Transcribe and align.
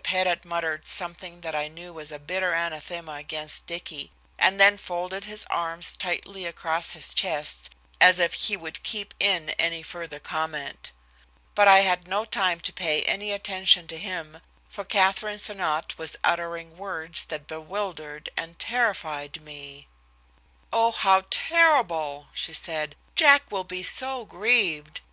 Pettit 0.00 0.44
muttered 0.44 0.86
something 0.86 1.40
that 1.40 1.56
I 1.56 1.66
knew 1.66 1.92
was 1.92 2.12
a 2.12 2.20
bitter 2.20 2.52
anathema 2.52 3.14
against 3.14 3.66
Dicky, 3.66 4.12
and 4.38 4.60
then 4.60 4.78
folded 4.78 5.24
his 5.24 5.44
arms 5.50 5.96
tightly 5.96 6.46
across 6.46 6.92
his 6.92 7.12
chest, 7.12 7.70
as 8.00 8.20
if 8.20 8.32
he 8.34 8.56
would 8.56 8.84
keep 8.84 9.12
in 9.18 9.50
any 9.58 9.82
further 9.82 10.20
comment. 10.20 10.92
But 11.56 11.66
I 11.66 11.80
had 11.80 12.06
no 12.06 12.24
time 12.24 12.60
to 12.60 12.72
pay 12.72 13.02
any 13.06 13.32
attention 13.32 13.88
to 13.88 13.98
him, 13.98 14.40
for 14.68 14.84
Katherine 14.84 15.38
Sonnot 15.40 15.98
was 15.98 16.14
uttering 16.22 16.76
words 16.76 17.24
that 17.24 17.48
bewildered 17.48 18.30
and 18.36 18.56
terrified 18.56 19.42
me. 19.42 19.88
"Oh! 20.72 20.92
how 20.92 21.24
terrible!" 21.28 22.28
she 22.32 22.52
said. 22.52 22.94
"Jack 23.16 23.50
will 23.50 23.64
be 23.64 23.82
so 23.82 24.24
grieved. 24.24 25.00